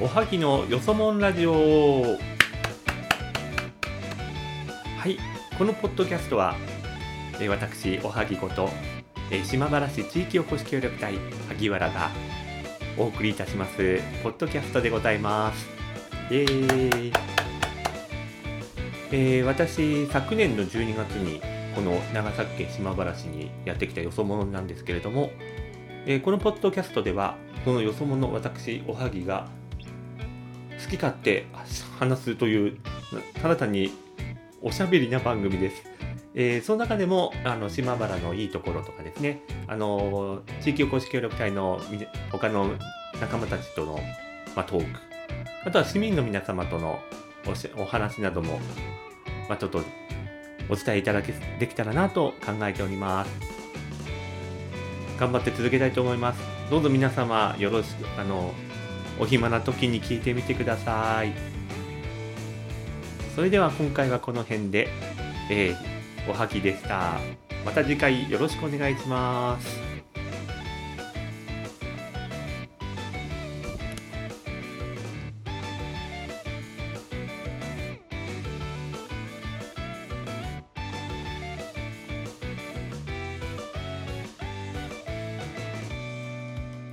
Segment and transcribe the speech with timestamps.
[0.00, 1.52] おはぎのよそもんラジオ。
[1.52, 2.18] は
[5.08, 5.16] い
[5.58, 6.56] このポッドキャストは、
[7.34, 8.68] えー私おはぎこと、
[9.30, 11.14] えー島原市地域おこし協力隊
[11.48, 12.10] 萩原が
[12.98, 15.68] お送りいたしますポッドキャストでございます。
[16.30, 17.12] イエーイ。
[19.12, 21.40] えー私昨年の12月に
[21.74, 25.30] この長崎県島原市にやってきたよそ者なんですけれども、
[26.06, 29.48] えーこのポッドキャストではこのよそ者私おはぎが
[30.82, 31.46] 好き勝手
[31.98, 32.78] 話すという
[33.40, 33.92] ただ単に
[34.60, 35.82] おしゃべりな番組です。
[36.34, 41.98] えーその中でもあの島原のいいところとかですね、あの地域おこし協力隊のみ
[42.30, 42.70] 他の
[43.20, 43.98] 仲間たちとの、
[44.56, 45.00] まあ、トーク、
[45.64, 47.00] あとは市民の皆様との
[47.46, 48.58] おしお話なども、
[49.48, 49.82] まあ、ちょっと
[50.68, 53.30] お伝えいただけできたらなと考えております。
[55.18, 56.40] 頑張って続けたいと思います。
[56.70, 58.54] どうぞ皆様よろしく、あの、
[59.18, 61.32] お暇な時に聞いてみてください。
[63.34, 64.88] それでは今回はこの辺で、
[65.50, 65.92] えー
[66.28, 67.18] おはぎでした。
[67.64, 69.91] また次回よろしくお願いします。